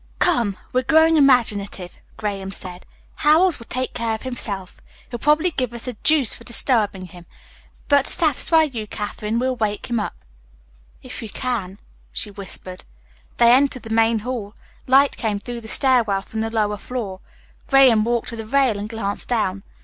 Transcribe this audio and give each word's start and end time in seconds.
"Come. 0.17 0.57
We're 0.73 0.81
growing 0.81 1.15
imaginative," 1.15 1.99
Graham 2.17 2.51
said. 2.51 2.87
"Howells 3.17 3.59
would 3.59 3.69
take 3.69 3.93
care 3.93 4.15
of 4.15 4.23
himself. 4.23 4.81
He'll 5.11 5.19
probably 5.19 5.51
give 5.51 5.75
us 5.75 5.85
the 5.85 5.93
deuce 6.01 6.33
for 6.33 6.43
disturbing 6.43 7.05
him, 7.05 7.27
but 7.87 8.05
to 8.05 8.11
satisfy 8.11 8.63
you, 8.63 8.87
Katherine, 8.87 9.37
we'll 9.37 9.55
wake 9.57 9.91
him 9.91 9.99
up." 9.99 10.15
"If 11.03 11.21
you 11.21 11.29
can," 11.29 11.77
she 12.11 12.31
whispered. 12.31 12.83
They 13.37 13.51
entered 13.51 13.83
the 13.83 13.93
main 13.93 14.17
hall. 14.25 14.55
Light 14.87 15.15
came 15.17 15.39
through 15.39 15.61
the 15.61 15.67
stair 15.67 16.03
well 16.03 16.23
from 16.23 16.41
the 16.41 16.49
lower 16.49 16.77
floor. 16.77 17.19
Graham 17.67 18.03
walked 18.03 18.29
to 18.29 18.35
the 18.35 18.43
rail 18.47 18.79
and 18.79 18.89
glanced 18.89 19.27
down. 19.29 19.61